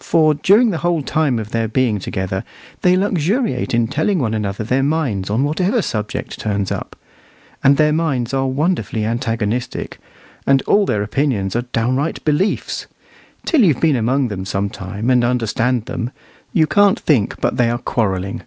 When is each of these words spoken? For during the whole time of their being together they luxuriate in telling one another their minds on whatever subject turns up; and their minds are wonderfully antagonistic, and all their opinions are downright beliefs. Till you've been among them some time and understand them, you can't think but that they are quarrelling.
For 0.00 0.32
during 0.32 0.70
the 0.70 0.78
whole 0.78 1.02
time 1.02 1.38
of 1.38 1.50
their 1.50 1.68
being 1.68 1.98
together 1.98 2.44
they 2.80 2.96
luxuriate 2.96 3.74
in 3.74 3.88
telling 3.88 4.18
one 4.18 4.32
another 4.32 4.64
their 4.64 4.82
minds 4.82 5.28
on 5.28 5.44
whatever 5.44 5.82
subject 5.82 6.40
turns 6.40 6.72
up; 6.72 6.96
and 7.62 7.76
their 7.76 7.92
minds 7.92 8.32
are 8.32 8.46
wonderfully 8.46 9.04
antagonistic, 9.04 9.98
and 10.46 10.62
all 10.62 10.86
their 10.86 11.02
opinions 11.02 11.54
are 11.54 11.66
downright 11.76 12.24
beliefs. 12.24 12.86
Till 13.44 13.64
you've 13.64 13.78
been 13.82 13.96
among 13.96 14.28
them 14.28 14.46
some 14.46 14.70
time 14.70 15.10
and 15.10 15.22
understand 15.22 15.84
them, 15.84 16.10
you 16.54 16.66
can't 16.66 16.98
think 16.98 17.34
but 17.38 17.58
that 17.58 17.62
they 17.62 17.68
are 17.68 17.76
quarrelling. 17.76 18.44